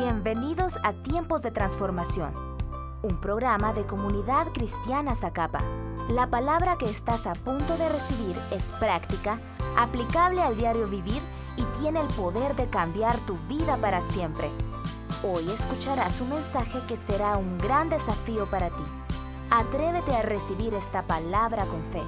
[0.00, 2.32] Bienvenidos a Tiempos de Transformación,
[3.02, 5.60] un programa de comunidad cristiana Zacapa.
[6.08, 9.40] La palabra que estás a punto de recibir es práctica,
[9.76, 11.20] aplicable al diario vivir
[11.56, 14.52] y tiene el poder de cambiar tu vida para siempre.
[15.24, 18.84] Hoy escucharás un mensaje que será un gran desafío para ti.
[19.50, 22.04] Atrévete a recibir esta palabra con fe.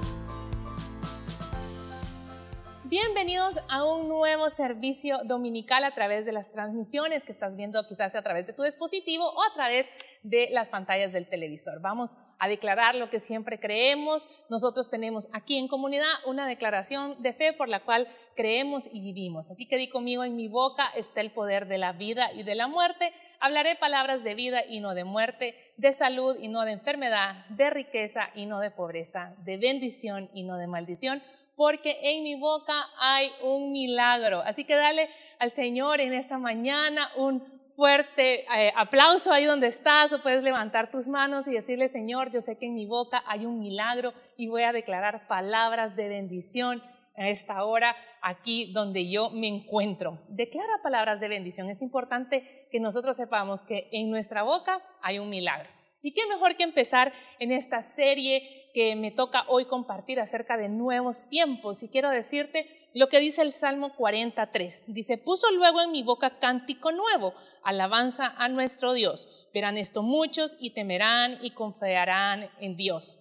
[2.91, 8.15] Bienvenidos a un nuevo servicio dominical a través de las transmisiones que estás viendo quizás
[8.15, 9.87] a través de tu dispositivo o a través
[10.23, 11.81] de las pantallas del televisor.
[11.81, 14.45] Vamos a declarar lo que siempre creemos.
[14.49, 19.49] Nosotros tenemos aquí en comunidad una declaración de fe por la cual creemos y vivimos.
[19.49, 22.55] Así que di conmigo, en mi boca está el poder de la vida y de
[22.55, 23.13] la muerte.
[23.39, 27.69] Hablaré palabras de vida y no de muerte, de salud y no de enfermedad, de
[27.69, 31.23] riqueza y no de pobreza, de bendición y no de maldición
[31.55, 34.41] porque en mi boca hay un milagro.
[34.41, 37.43] Así que dale al Señor en esta mañana un
[37.75, 42.41] fuerte eh, aplauso ahí donde estás o puedes levantar tus manos y decirle, Señor, yo
[42.41, 46.83] sé que en mi boca hay un milagro y voy a declarar palabras de bendición
[47.15, 50.19] a esta hora aquí donde yo me encuentro.
[50.29, 51.69] Declara palabras de bendición.
[51.69, 55.69] Es importante que nosotros sepamos que en nuestra boca hay un milagro.
[56.01, 60.69] ¿Y qué mejor que empezar en esta serie que me toca hoy compartir acerca de
[60.69, 61.83] nuevos tiempos.
[61.83, 64.85] Y quiero decirte lo que dice el Salmo 43.
[64.87, 69.49] Dice, puso luego en mi boca cántico nuevo, alabanza a nuestro Dios.
[69.53, 73.19] Verán esto muchos y temerán y confiarán en Dios.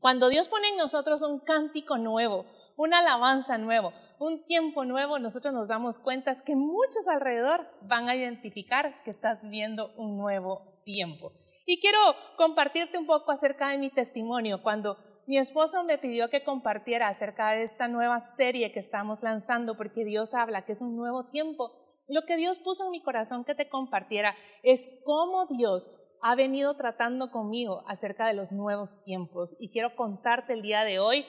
[0.00, 5.52] Cuando Dios pone en nosotros un cántico nuevo, una alabanza nuevo, un tiempo nuevo, nosotros
[5.54, 11.32] nos damos cuenta que muchos alrededor van a identificar que estás viendo un nuevo tiempo.
[11.70, 11.98] Y quiero
[12.38, 14.62] compartirte un poco acerca de mi testimonio.
[14.62, 19.76] Cuando mi esposo me pidió que compartiera acerca de esta nueva serie que estamos lanzando,
[19.76, 21.72] porque Dios habla que es un nuevo tiempo,
[22.08, 25.90] lo que Dios puso en mi corazón que te compartiera es cómo Dios
[26.22, 29.54] ha venido tratando conmigo acerca de los nuevos tiempos.
[29.60, 31.26] Y quiero contarte el día de hoy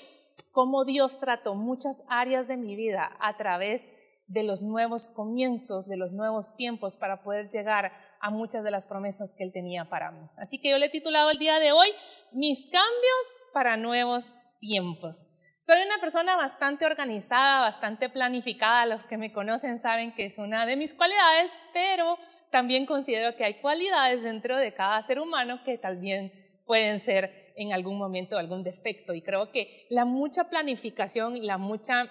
[0.54, 3.90] cómo Dios trató muchas áreas de mi vida a través
[4.28, 8.88] de los nuevos comienzos, de los nuevos tiempos para poder llegar a muchas de las
[8.88, 10.28] promesas que Él tenía para mí.
[10.38, 11.88] Así que yo le he titulado el día de hoy,
[12.32, 15.28] Mis cambios para nuevos tiempos.
[15.62, 18.86] Soy una persona bastante organizada, bastante planificada.
[18.86, 22.18] Los que me conocen saben que es una de mis cualidades, pero
[22.52, 26.32] también considero que hay cualidades dentro de cada ser humano que también
[26.66, 29.14] pueden ser en algún momento algún defecto.
[29.14, 32.10] Y creo que la mucha planificación, la mucha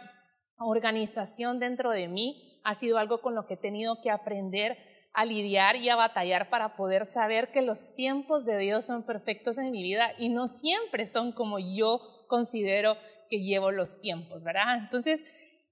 [0.59, 4.77] organización dentro de mí ha sido algo con lo que he tenido que aprender
[5.19, 9.59] a lidiar y a batallar para poder saber que los tiempos de Dios son perfectos
[9.59, 12.97] en mi vida y no siempre son como yo considero
[13.29, 14.79] que llevo los tiempos, ¿verdad?
[14.79, 15.25] Entonces,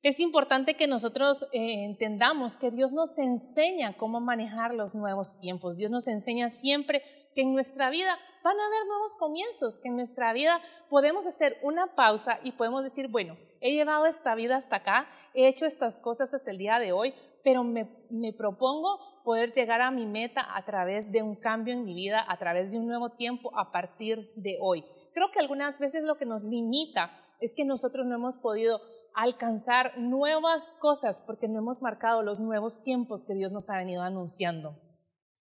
[0.03, 5.77] es importante que nosotros eh, entendamos que Dios nos enseña cómo manejar los nuevos tiempos.
[5.77, 7.05] Dios nos enseña siempre
[7.37, 11.57] que en nuestra vida van a haber nuevos comienzos, que en nuestra vida podemos hacer
[11.63, 15.97] una pausa y podemos decir, bueno, he llevado esta vida hasta acá, he hecho estas
[15.97, 17.15] cosas hasta el día de hoy,
[17.47, 21.84] pero me, me propongo poder llegar a mi meta a través de un cambio en
[21.84, 24.84] mi vida, a través de un nuevo tiempo a partir de hoy.
[25.15, 28.81] Creo que algunas veces lo que nos limita es que nosotros no hemos podido
[29.15, 34.03] alcanzar nuevas cosas porque no hemos marcado los nuevos tiempos que Dios nos ha venido
[34.03, 34.75] anunciando.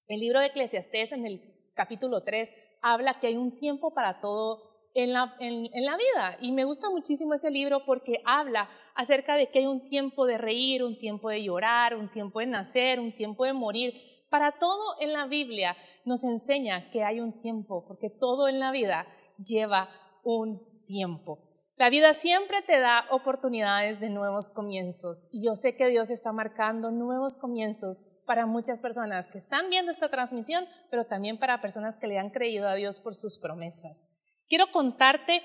[0.08, 1.42] El libro de Eclesiastés en el
[1.74, 6.38] capítulo 3 habla que hay un tiempo para todo en la, en, la vida.
[6.40, 10.38] Y me gusta muchísimo ese libro porque habla acerca de que hay un tiempo de
[10.38, 13.94] reír, un tiempo de llorar, un tiempo de nacer, un tiempo de morir.
[14.30, 15.76] Para todo en la Biblia
[16.06, 19.06] nos enseña que hay un tiempo, porque todo en la vida
[19.38, 19.90] lleva
[20.24, 21.40] un tiempo.
[21.78, 26.32] La vida siempre te da oportunidades de nuevos comienzos y yo sé que Dios está
[26.32, 31.98] marcando nuevos comienzos para muchas personas que están viendo esta transmisión, pero también para personas
[31.98, 34.08] que le han creído a Dios por sus promesas.
[34.48, 35.42] Quiero contarte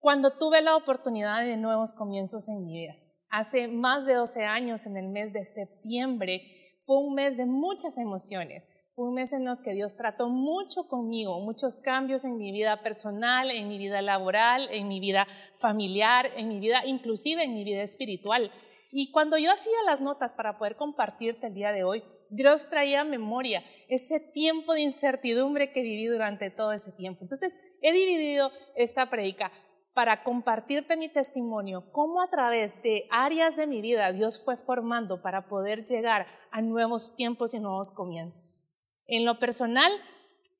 [0.00, 2.94] cuando tuve la oportunidad de nuevos comienzos en mi vida.
[3.30, 6.42] Hace más de 12 años, en el mes de septiembre,
[6.80, 8.68] fue un mes de muchas emociones.
[8.94, 12.82] Fue un mes en los que Dios trató mucho conmigo, muchos cambios en mi vida
[12.82, 15.26] personal, en mi vida laboral, en mi vida
[15.56, 18.50] familiar, en mi vida, inclusive en mi vida espiritual.
[18.90, 23.04] Y cuando yo hacía las notas para poder compartirte el día de hoy, Dios traía
[23.04, 27.20] memoria ese tiempo de incertidumbre que viví durante todo ese tiempo.
[27.22, 29.52] Entonces, he dividido esta predica
[29.96, 35.22] para compartirte mi testimonio, cómo a través de áreas de mi vida Dios fue formando
[35.22, 39.00] para poder llegar a nuevos tiempos y nuevos comienzos.
[39.06, 39.90] En lo personal,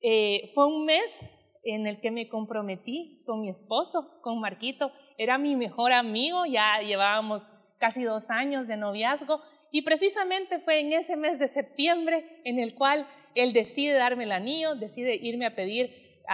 [0.01, 1.29] eh, fue un mes
[1.63, 4.91] en el que me comprometí con mi esposo, con Marquito.
[5.19, 7.45] Era mi mejor amigo, ya llevábamos
[7.77, 12.73] casi dos años de noviazgo y precisamente fue en ese mes de septiembre en el
[12.73, 15.91] cual él decide darme el anillo, decide irme a pedir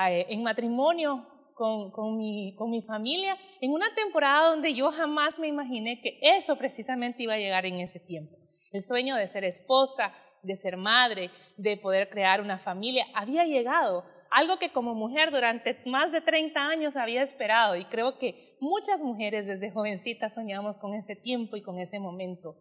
[0.08, 5.40] eh, en matrimonio con, con, mi, con mi familia, en una temporada donde yo jamás
[5.40, 8.38] me imaginé que eso precisamente iba a llegar en ese tiempo.
[8.72, 10.14] El sueño de ser esposa,
[10.44, 14.04] de ser madre, de poder crear una familia, había llegado.
[14.30, 19.04] Algo que como mujer durante más de 30 años había esperado y creo que muchas
[19.04, 22.56] mujeres desde jovencitas soñamos con ese tiempo y con ese momento.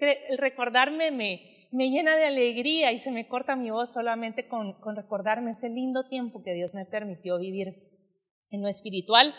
[0.00, 4.80] El recordarme me, me llena de alegría y se me corta mi voz solamente con,
[4.80, 7.93] con recordarme ese lindo tiempo que Dios me permitió vivir.
[8.50, 9.34] En lo espiritual,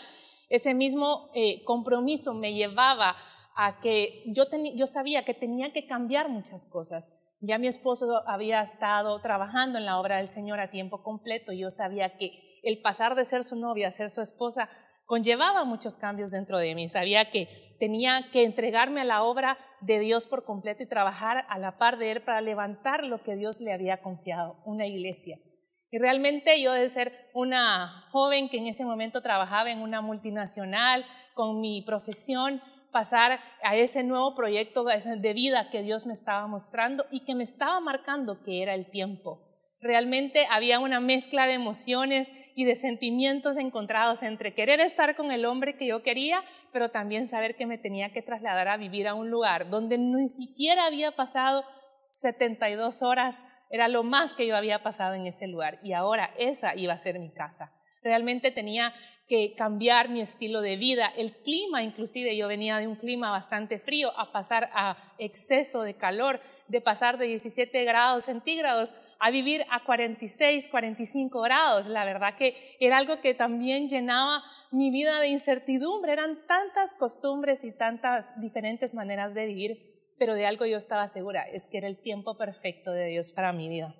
[0.48, 3.16] ese mismo eh, compromiso me llevaba
[3.56, 4.44] a que yo,
[4.74, 7.22] yo sabía que tenía que cambiar muchas cosas.
[7.40, 11.60] Ya mi esposo había estado trabajando en la obra del Señor a tiempo completo y
[11.60, 14.68] yo sabía que el pasar de ser su novia a ser su esposa
[15.06, 16.88] conllevaba muchos cambios dentro de mí.
[16.88, 17.48] Sabía que
[17.78, 21.98] tenía que entregarme a la obra de Dios por completo y trabajar a la par
[21.98, 25.38] de Él para levantar lo que Dios le había confiado, una iglesia.
[25.90, 31.04] Y realmente yo de ser una joven que en ese momento trabajaba en una multinacional,
[31.34, 37.04] con mi profesión, pasar a ese nuevo proyecto de vida que Dios me estaba mostrando
[37.10, 39.42] y que me estaba marcando que era el tiempo.
[39.80, 45.44] Realmente había una mezcla de emociones y de sentimientos encontrados entre querer estar con el
[45.44, 46.42] hombre que yo quería,
[46.72, 50.28] pero también saber que me tenía que trasladar a vivir a un lugar donde ni
[50.30, 51.64] siquiera había pasado
[52.10, 56.74] 72 horas era lo más que yo había pasado en ese lugar y ahora esa
[56.76, 57.72] iba a ser mi casa.
[58.02, 58.94] Realmente tenía
[59.28, 63.78] que cambiar mi estilo de vida, el clima inclusive, yo venía de un clima bastante
[63.78, 69.64] frío a pasar a exceso de calor, de pasar de 17 grados centígrados a vivir
[69.70, 71.88] a 46, 45 grados.
[71.88, 77.64] La verdad que era algo que también llenaba mi vida de incertidumbre, eran tantas costumbres
[77.64, 81.88] y tantas diferentes maneras de vivir pero de algo yo estaba segura, es que era
[81.88, 83.94] el tiempo perfecto de Dios para mi vida.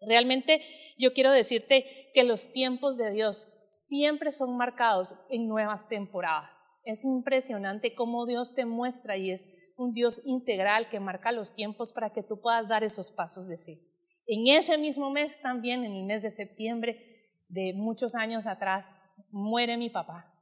[0.00, 0.60] Realmente
[0.96, 6.66] yo quiero decirte que los tiempos de Dios siempre son marcados en nuevas temporadas.
[6.84, 11.92] Es impresionante cómo Dios te muestra y es un Dios integral que marca los tiempos
[11.92, 13.80] para que tú puedas dar esos pasos de fe.
[14.26, 16.98] En ese mismo mes también, en el mes de septiembre
[17.48, 18.96] de muchos años atrás,
[19.30, 20.34] muere mi papá.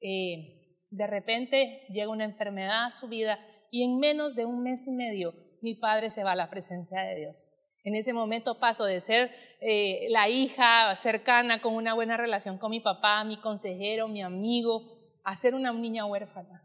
[0.00, 3.38] Eh, de repente llega una enfermedad a su vida
[3.70, 7.00] y en menos de un mes y medio mi padre se va a la presencia
[7.02, 7.50] de Dios.
[7.82, 9.30] En ese momento paso de ser
[9.60, 14.82] eh, la hija cercana con una buena relación con mi papá, mi consejero, mi amigo,
[15.24, 16.62] a ser una niña huérfana,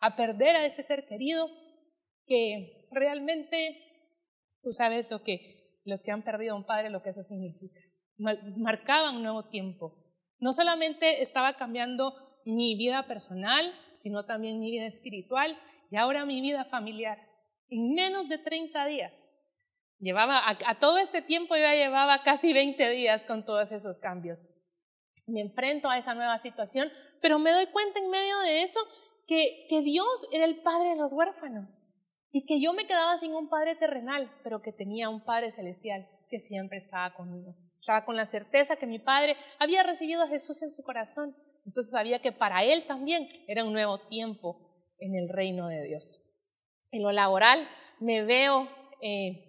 [0.00, 1.48] a perder a ese ser querido
[2.26, 3.82] que realmente
[4.62, 7.80] tú sabes lo que los que han perdido a un padre, lo que eso significa.
[8.56, 10.04] Marcaba un nuevo tiempo.
[10.38, 12.14] No solamente estaba cambiando
[12.44, 15.56] mi vida personal, sino también mi vida espiritual
[15.90, 17.18] y ahora mi vida familiar.
[17.68, 19.32] En menos de 30 días.
[19.98, 24.44] Llevaba, a, todo este tiempo yo ya llevaba casi 20 días con todos esos cambios.
[25.26, 26.90] Me enfrento a esa nueva situación,
[27.22, 28.80] pero me doy cuenta en medio de eso
[29.26, 31.78] que, que Dios era el padre de los huérfanos
[32.30, 36.06] y que yo me quedaba sin un padre terrenal, pero que tenía un padre celestial
[36.28, 37.56] que siempre estaba conmigo.
[37.74, 41.34] Estaba con la certeza que mi padre había recibido a Jesús en su corazón.
[41.64, 44.65] Entonces sabía que para él también era un nuevo tiempo
[44.98, 46.20] en el reino de Dios.
[46.92, 47.66] En lo laboral
[48.00, 48.68] me veo
[49.02, 49.46] eh,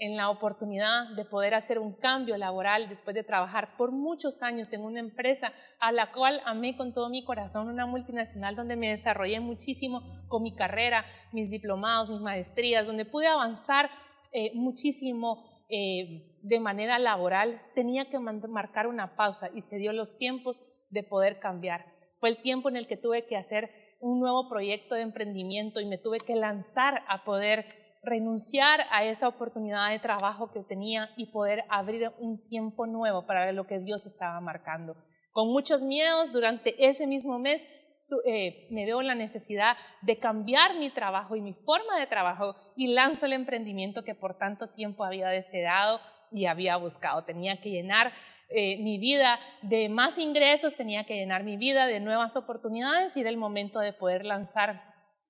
[0.00, 4.72] en la oportunidad de poder hacer un cambio laboral después de trabajar por muchos años
[4.72, 8.88] en una empresa a la cual amé con todo mi corazón, una multinacional donde me
[8.88, 13.90] desarrollé muchísimo con mi carrera, mis diplomados, mis maestrías, donde pude avanzar
[14.32, 20.16] eh, muchísimo eh, de manera laboral, tenía que marcar una pausa y se dio los
[20.16, 21.84] tiempos de poder cambiar.
[22.14, 25.86] Fue el tiempo en el que tuve que hacer un nuevo proyecto de emprendimiento y
[25.86, 27.66] me tuve que lanzar a poder
[28.02, 33.52] renunciar a esa oportunidad de trabajo que tenía y poder abrir un tiempo nuevo para
[33.52, 34.96] lo que Dios estaba marcando.
[35.32, 37.66] Con muchos miedos, durante ese mismo mes
[38.26, 42.88] eh, me veo la necesidad de cambiar mi trabajo y mi forma de trabajo y
[42.88, 46.00] lanzo el emprendimiento que por tanto tiempo había deseado
[46.32, 47.24] y había buscado.
[47.24, 48.12] Tenía que llenar
[48.50, 53.20] eh, mi vida de más ingresos, tenía que llenar mi vida de nuevas oportunidades y
[53.20, 54.82] era el momento de poder lanzar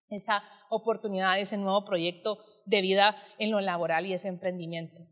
[0.09, 5.03] esa oportunidad, ese nuevo proyecto de vida en lo laboral y ese emprendimiento.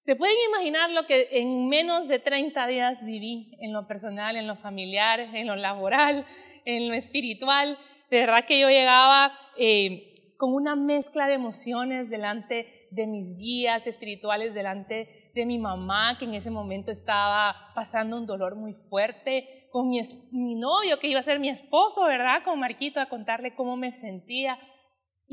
[0.00, 4.48] ¿Se pueden imaginar lo que en menos de 30 días viví en lo personal, en
[4.48, 6.26] lo familiar, en lo laboral,
[6.64, 7.78] en lo espiritual?
[8.10, 13.86] De verdad que yo llegaba eh, con una mezcla de emociones delante de mis guías
[13.86, 19.68] espirituales, delante de mi mamá, que en ese momento estaba pasando un dolor muy fuerte,
[19.70, 22.44] con mi, mi novio, que iba a ser mi esposo, ¿verdad?
[22.44, 24.58] Con Marquito, a contarle cómo me sentía.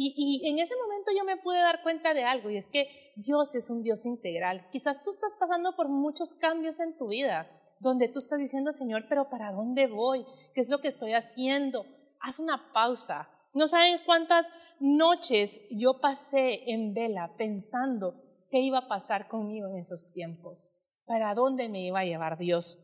[0.01, 2.88] Y, en ese momento yo me pude dar cuenta de algo, y es que
[3.18, 4.65] Dios es un Dios integral.
[4.72, 7.51] Quizás tú estás pasando por muchos cambios en tu vida,
[7.82, 10.25] donde tú estás diciendo, Señor, pero ¿para dónde voy?
[10.53, 11.86] ¿Qué es lo que estoy haciendo?
[12.22, 13.29] Haz una pausa.
[13.53, 19.75] No saben cuántas noches yo pasé en vela pensando qué iba a pasar conmigo en
[19.75, 22.77] esos tiempos, para dónde me iba a llevar Dios.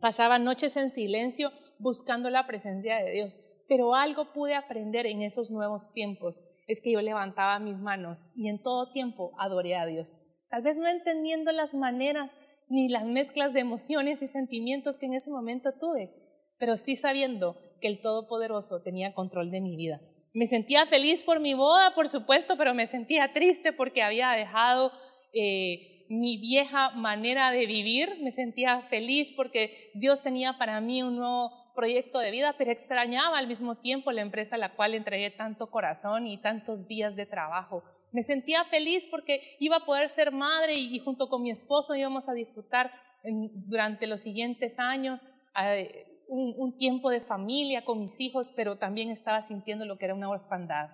[0.00, 5.50] Pasaba noches en silencio buscando la presencia de Dios pero algo pude aprender en esos
[5.50, 10.46] nuevos tiempos, es que yo levantaba mis manos y en todo tiempo adoré a Dios.
[10.48, 12.36] Tal vez no entendiendo las maneras
[12.68, 16.10] ni las mezclas de emociones y sentimientos que en ese momento tuve,
[16.58, 20.00] pero sí sabiendo que el Todopoderoso tenía control de mi vida.
[20.38, 24.92] Me sentía feliz por mi boda, por supuesto, pero me sentía triste porque había dejado
[25.32, 28.18] eh, mi vieja manera de vivir.
[28.22, 33.36] Me sentía feliz porque Dios tenía para mí un nuevo proyecto de vida, pero extrañaba
[33.36, 37.26] al mismo tiempo la empresa a la cual entregué tanto corazón y tantos días de
[37.26, 37.82] trabajo.
[38.12, 42.28] Me sentía feliz porque iba a poder ser madre y, junto con mi esposo íbamos
[42.28, 42.92] a disfrutar
[43.24, 45.24] durante los siguientes años
[45.60, 50.14] eh, un, tiempo de familia con mis hijos, pero también estaba sintiendo lo que era
[50.14, 50.90] una orfandad.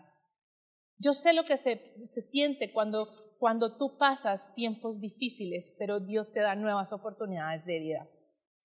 [0.98, 3.06] Yo sé lo que se, se siente cuando,
[3.38, 8.08] cuando tú pasas tiempos difíciles, pero Dios te da nuevas oportunidades de vida.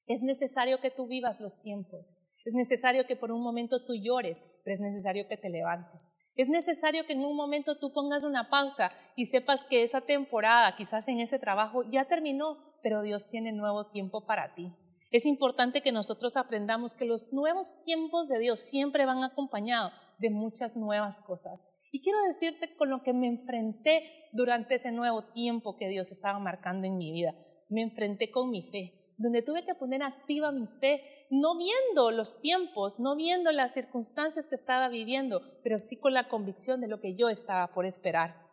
[0.08, 2.16] Es necesario que tú vivas los tiempos.
[2.46, 6.10] Es necesario que por un momento tú llores, pero es necesario que te levantes.
[6.36, 10.76] Es necesario que en un momento tú pongas una pausa y sepas que esa temporada,
[10.76, 14.74] quizás en ese trabajo, ya terminó, pero Dios tiene nuevo tiempo para ti.
[15.12, 20.30] Es importante que nosotros aprendamos que los nuevos tiempos de Dios siempre van acompañados de
[20.30, 21.68] muchas nuevas cosas.
[21.92, 26.38] Y quiero decirte con lo que me enfrenté durante ese nuevo tiempo que Dios estaba
[26.40, 27.34] marcando en mi vida.
[27.70, 32.40] Me enfrenté con mi fe donde tuve que poner activa mi fe, no viendo los
[32.40, 37.02] tiempos, no viendo las circunstancias que estaba viviendo, pero sí con la convicción de lo
[37.02, 38.48] que yo estaba por esperar.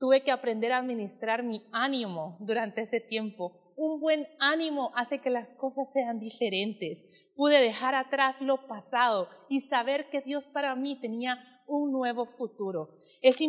[0.00, 3.67] Tuve que aprender a administrar mi ánimo durante ese tiempo.
[3.80, 7.30] Un buen ánimo hace que las cosas sean diferentes.
[7.36, 12.96] Pude dejar atrás lo pasado y saber que Dios para mí tenía un nuevo futuro.
[13.22, 13.40] Es,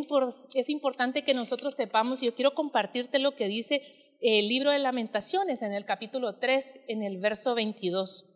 [0.54, 3.82] es, importante que nosotros sepamos, y yo quiero compartirte lo que dice
[4.22, 8.29] el libro de lamentaciones en el capítulo 3, en el verso 22.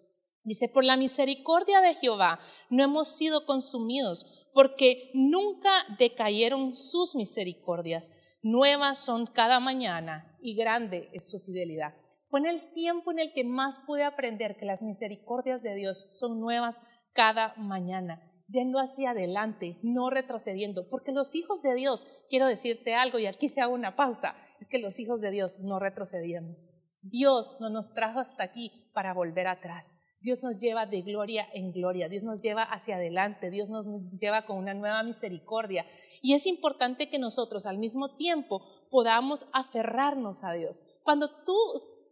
[0.44, 8.38] Dice, por la misericordia de Jehová no hemos sido consumidos, porque nunca decayeron sus misericordias.
[8.42, 11.94] Nuevas son cada mañana y grande es su fidelidad.
[12.26, 16.06] Fue en el tiempo en el que más pude aprender que las misericordias de Dios
[16.10, 16.82] son nuevas
[17.14, 23.20] cada mañana yendo hacia adelante, no retrocediendo, porque los hijos de Dios, quiero decirte algo
[23.20, 26.70] y aquí se hago una pausa, es que los hijos de Dios no retrocedíamos.
[27.02, 29.98] Dios no nos trajo hasta aquí para volver atrás.
[30.24, 34.46] Dios nos lleva de gloria en gloria, Dios nos lleva hacia adelante, Dios nos lleva
[34.46, 35.86] con una nueva misericordia.
[36.22, 41.02] Y es importante que nosotros al mismo tiempo podamos aferrarnos a Dios.
[41.04, 41.58] Cuando tú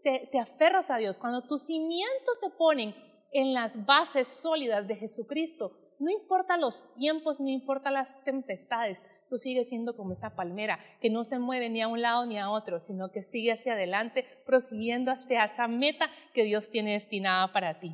[0.03, 2.93] te, aferras a Dios, cuando tus cimientos se ponen
[3.31, 5.71] en las bases sólidas de Jesucristo,
[6.01, 11.11] no importa los tiempos, no importa las tempestades, tú sigues siendo como esa palmera que
[11.11, 14.25] no se mueve ni a un lado ni a otro, sino que sigue hacia adelante,
[14.45, 17.91] prosiguiendo hasta esa meta que Dios tiene destinada para ti.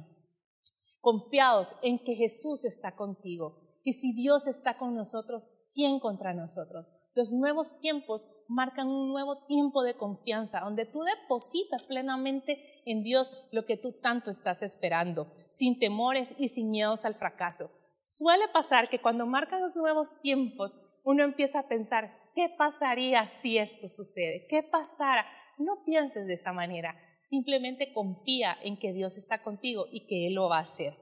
[1.01, 3.81] Confiados en que Jesús está contigo.
[3.83, 6.93] Y si Dios está con nosotros, ¿quién contra nosotros?
[7.13, 13.33] Los nuevos tiempos marcan un nuevo tiempo de confianza, donde tú depositas plenamente en Dios
[13.51, 17.69] lo que tú tanto estás esperando, sin temores y sin miedos al fracaso.
[18.09, 23.57] Suele pasar que cuando marcan los nuevos tiempos, uno empieza a pensar, ¿qué pasaría si
[23.57, 24.47] esto sucede?
[24.47, 25.25] ¿Qué pasara?
[25.57, 30.35] No pienses de esa manera, simplemente confía en que Dios está contigo y que Él
[30.35, 30.93] lo va a hacer.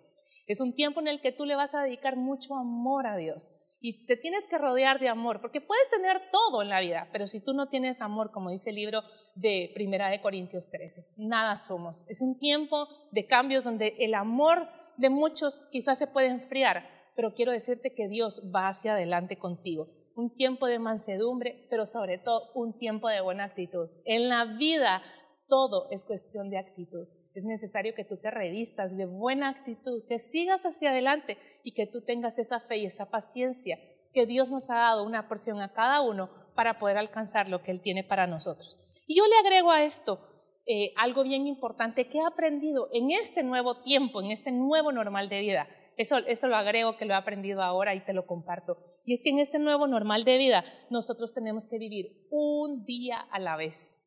[0.48, 3.78] Es un tiempo en el que tú le vas a dedicar mucho amor a Dios
[3.82, 7.28] y te tienes que rodear de amor, porque puedes tener todo en la vida, pero
[7.28, 9.04] si tú no tienes amor, como dice el libro
[9.36, 12.04] de Primera de Corintios 13, nada somos.
[12.10, 17.34] Es un tiempo de cambios donde el amor de muchos quizás se puede enfriar, pero
[17.34, 19.88] quiero decirte que Dios va hacia adelante contigo.
[20.15, 23.89] Un tiempo de mansedumbre, pero sobre todo un tiempo de buena actitud.
[24.05, 25.01] En la vida
[25.48, 27.07] todo es cuestión de actitud.
[27.34, 31.86] Es necesario que tú te revistas de buena actitud, que sigas hacia adelante y que
[31.86, 33.77] tú tengas esa fe y esa paciencia
[34.13, 37.72] que Dios nos ha dado una porción a cada uno para poder alcanzar lo que
[37.72, 39.03] Él tiene para nosotros.
[39.07, 40.19] Y yo le agrego a esto
[40.65, 45.29] eh, algo bien importante que he aprendido en este nuevo tiempo, en este nuevo normal
[45.29, 45.67] de vida.
[45.98, 48.78] Eso, eso lo agrego que lo he aprendido ahora y te lo comparto.
[49.06, 53.20] Y es que en este nuevo normal de vida nosotros tenemos que vivir un día
[53.32, 54.06] a la vez.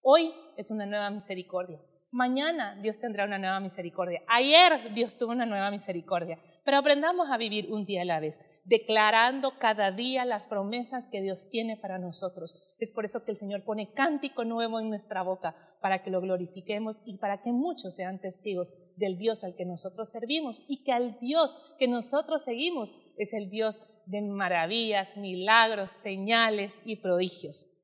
[0.00, 1.80] Hoy es una nueva misericordia.
[2.16, 4.22] Mañana Dios tendrá una nueva misericordia.
[4.26, 6.38] Ayer Dios tuvo una nueva misericordia.
[6.64, 11.20] Pero aprendamos a vivir un día a la vez, declarando cada día las promesas que
[11.20, 12.74] Dios tiene para nosotros.
[12.80, 16.22] Es por eso que el Señor pone cántico nuevo en nuestra boca, para que lo
[16.22, 20.92] glorifiquemos y para que muchos sean testigos del Dios al que nosotros servimos y que
[20.92, 27.75] al Dios que nosotros seguimos es el Dios de maravillas, milagros, señales y prodigios.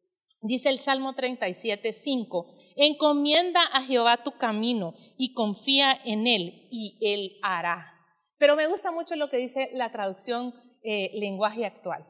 [0.42, 2.46] Dice el Salmo 37, 5,
[2.76, 7.92] encomienda a Jehová tu camino y confía en él y él hará.
[8.38, 12.04] Pero me gusta mucho lo que dice la traducción eh, lenguaje actual.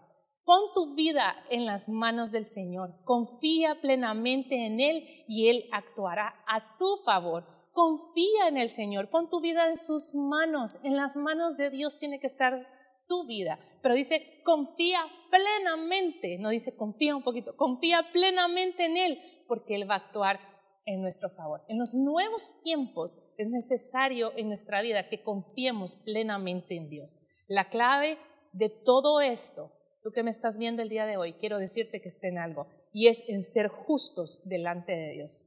[0.45, 6.35] Pon tu vida en las manos del Señor, confía plenamente en Él y Él actuará
[6.49, 7.47] a tu favor.
[7.71, 11.97] Confía en el Señor, pon tu vida en sus manos, en las manos de Dios
[11.97, 12.67] tiene que estar
[13.07, 13.59] tu vida.
[13.83, 19.89] Pero dice, confía plenamente, no dice confía un poquito, confía plenamente en Él, porque Él
[19.89, 20.41] va a actuar
[20.85, 21.63] en nuestro favor.
[21.69, 27.45] En los nuevos tiempos es necesario en nuestra vida que confiemos plenamente en Dios.
[27.49, 28.19] La clave
[28.53, 32.09] de todo esto, tú que me estás viendo el día de hoy, quiero decirte que
[32.09, 35.47] esté en algo, y es en ser justos delante de Dios.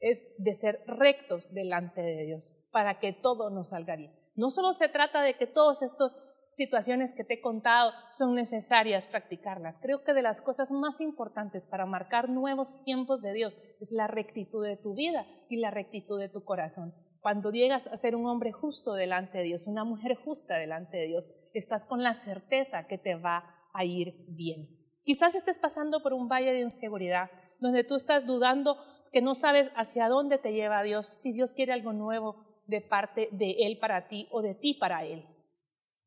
[0.00, 4.12] Es de ser rectos delante de Dios para que todo nos salga bien.
[4.34, 6.16] No solo se trata de que todos estos
[6.50, 9.78] situaciones que te he contado son necesarias practicarlas.
[9.80, 14.06] Creo que de las cosas más importantes para marcar nuevos tiempos de Dios es la
[14.06, 16.94] rectitud de tu vida y la rectitud de tu corazón.
[17.20, 21.06] Cuando llegas a ser un hombre justo delante de Dios, una mujer justa delante de
[21.06, 24.68] Dios, estás con la certeza que te va a ir bien.
[25.02, 28.78] Quizás estés pasando por un valle de inseguridad, donde tú estás dudando
[29.12, 33.28] que no sabes hacia dónde te lleva Dios, si Dios quiere algo nuevo de parte
[33.32, 35.24] de Él para ti o de ti para Él.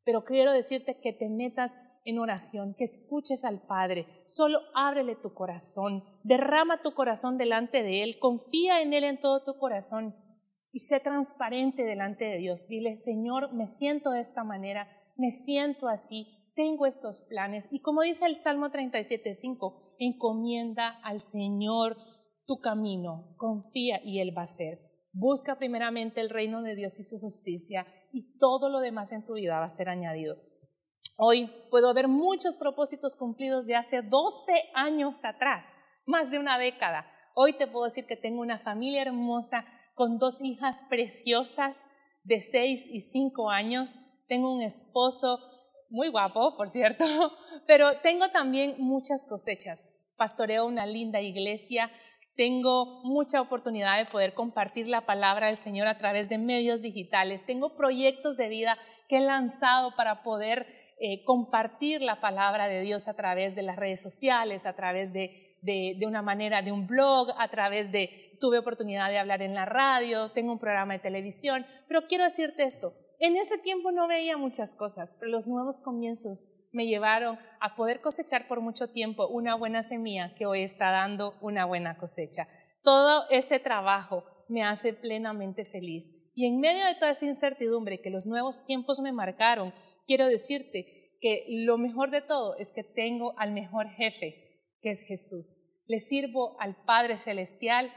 [0.05, 5.33] Pero quiero decirte que te metas en oración, que escuches al Padre, solo ábrele tu
[5.33, 10.15] corazón, derrama tu corazón delante de Él, confía en Él en todo tu corazón
[10.71, 12.67] y sé transparente delante de Dios.
[12.67, 17.69] Dile, Señor, me siento de esta manera, me siento así, tengo estos planes.
[17.71, 21.97] Y como dice el Salmo 37.5, encomienda al Señor
[22.45, 24.79] tu camino, confía y Él va a ser.
[25.13, 29.33] Busca primeramente el reino de Dios y su justicia y todo lo demás en tu
[29.33, 30.37] vida va a ser añadido.
[31.17, 37.05] Hoy puedo ver muchos propósitos cumplidos de hace 12 años atrás, más de una década.
[37.35, 41.87] Hoy te puedo decir que tengo una familia hermosa con dos hijas preciosas
[42.23, 43.99] de 6 y 5 años.
[44.27, 45.39] Tengo un esposo
[45.89, 47.05] muy guapo, por cierto,
[47.67, 49.87] pero tengo también muchas cosechas.
[50.17, 51.91] Pastoreo una linda iglesia,
[52.35, 57.45] tengo mucha oportunidad de poder compartir la palabra del Señor a través de medios digitales.
[57.45, 60.65] Tengo proyectos de vida que he lanzado para poder
[60.99, 65.57] eh, compartir la palabra de Dios a través de las redes sociales, a través de,
[65.61, 69.53] de, de, una manera de un blog, a través de, tuve oportunidad de hablar en
[69.53, 72.93] la radio, tengo un programa de televisión, pero quiero decirte esto,
[73.23, 78.01] en ese tiempo no veía muchas cosas, pero los nuevos comienzos me llevaron a poder
[78.01, 82.47] cosechar por mucho tiempo una buena semilla que hoy está dando una buena cosecha.
[82.83, 86.33] Todo ese trabajo me hace plenamente feliz.
[86.35, 89.73] Y en medio de toda esa incertidumbre que los nuevos tiempos me marcaron,
[90.05, 95.01] quiero decirte que lo mejor de todo es que tengo al mejor jefe, que es
[95.03, 95.85] Jesús.
[95.87, 97.89] Le sirvo al Padre Celestial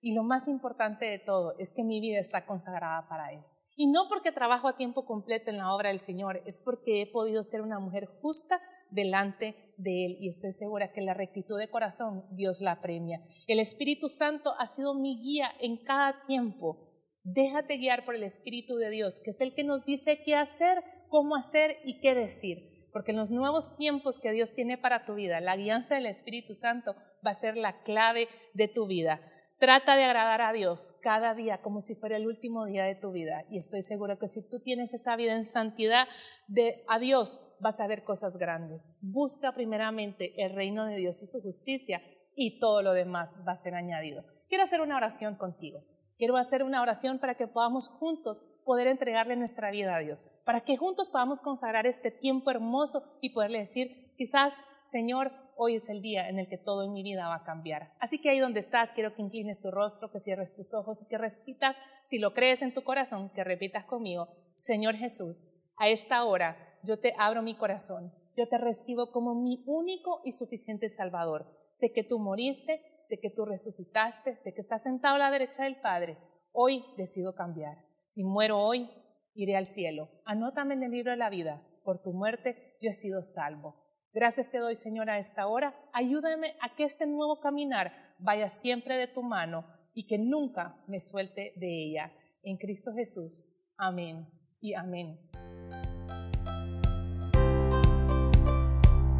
[0.00, 3.44] y lo más importante de todo es que mi vida está consagrada para Él.
[3.82, 7.06] Y no porque trabajo a tiempo completo en la obra del Señor, es porque he
[7.08, 8.60] podido ser una mujer justa
[8.92, 13.20] delante de Él y estoy segura que la rectitud de corazón Dios la premia.
[13.48, 16.92] El Espíritu Santo ha sido mi guía en cada tiempo.
[17.24, 20.84] Déjate guiar por el Espíritu de Dios, que es el que nos dice qué hacer,
[21.08, 22.58] cómo hacer y qué decir.
[22.92, 26.54] Porque en los nuevos tiempos que Dios tiene para tu vida, la guianza del Espíritu
[26.54, 26.94] Santo
[27.26, 29.20] va a ser la clave de tu vida.
[29.62, 33.12] Trata de agradar a Dios cada día como si fuera el último día de tu
[33.12, 33.44] vida.
[33.48, 36.08] Y estoy seguro que si tú tienes esa vida en santidad
[36.48, 38.96] de a Dios, vas a ver cosas grandes.
[39.02, 42.02] Busca primeramente el reino de Dios y su justicia
[42.34, 44.24] y todo lo demás va a ser añadido.
[44.48, 45.84] Quiero hacer una oración contigo.
[46.18, 50.62] Quiero hacer una oración para que podamos juntos poder entregarle nuestra vida a Dios, para
[50.62, 56.02] que juntos podamos consagrar este tiempo hermoso y poderle decir, quizás, Señor, hoy es el
[56.02, 57.92] día en el que todo en mi vida va a cambiar.
[58.00, 61.08] Así que ahí donde estás, quiero que inclines tu rostro, que cierres tus ojos y
[61.08, 66.24] que repitas, si lo crees en tu corazón, que repitas conmigo, Señor Jesús, a esta
[66.24, 71.46] hora yo te abro mi corazón, yo te recibo como mi único y suficiente Salvador.
[71.72, 75.64] Sé que tú moriste, sé que tú resucitaste, sé que estás sentado a la derecha
[75.64, 76.18] del Padre.
[76.52, 77.78] Hoy decido cambiar.
[78.04, 78.90] Si muero hoy,
[79.34, 80.10] iré al cielo.
[80.24, 81.66] Anótame en el libro de la vida.
[81.84, 83.81] Por tu muerte yo he sido salvo.
[84.14, 85.74] Gracias te doy, Señor, a esta hora.
[85.92, 91.00] Ayúdame a que este nuevo caminar vaya siempre de tu mano y que nunca me
[91.00, 92.12] suelte de ella.
[92.42, 93.46] En Cristo Jesús.
[93.78, 94.28] Amén
[94.60, 95.18] y amén.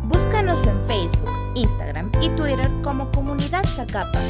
[0.05, 4.21] Búscanos en Facebook, Instagram y Twitter como Comunidad Zacapa.